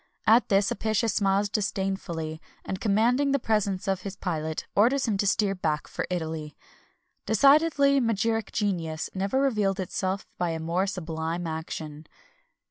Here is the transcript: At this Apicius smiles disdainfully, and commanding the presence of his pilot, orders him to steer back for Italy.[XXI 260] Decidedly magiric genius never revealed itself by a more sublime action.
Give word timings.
At 0.25 0.49
this 0.49 0.71
Apicius 0.71 1.13
smiles 1.13 1.47
disdainfully, 1.47 2.41
and 2.65 2.81
commanding 2.81 3.33
the 3.33 3.37
presence 3.37 3.87
of 3.87 4.01
his 4.01 4.15
pilot, 4.15 4.65
orders 4.75 5.07
him 5.07 5.15
to 5.17 5.27
steer 5.27 5.53
back 5.53 5.87
for 5.87 6.07
Italy.[XXI 6.09 6.51
260] 7.27 7.27
Decidedly 7.27 7.99
magiric 8.01 8.51
genius 8.51 9.11
never 9.13 9.39
revealed 9.39 9.79
itself 9.79 10.25
by 10.39 10.49
a 10.49 10.59
more 10.59 10.87
sublime 10.87 11.45
action. 11.45 12.07